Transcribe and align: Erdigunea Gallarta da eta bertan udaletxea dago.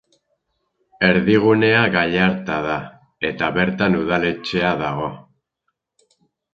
Erdigunea 1.09 1.83
Gallarta 1.97 2.57
da 2.71 2.79
eta 3.33 3.53
bertan 3.61 4.01
udaletxea 4.03 4.77
dago. 4.85 5.15